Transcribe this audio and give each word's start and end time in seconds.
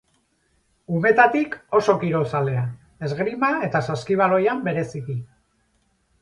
Umetatik 0.99 1.57
oso 1.79 1.95
kirol 2.03 2.25
zalea, 2.37 2.63
esgrima 3.09 3.51
eta 3.69 3.83
saskibaloian 3.89 4.65
bereziki. 4.71 5.21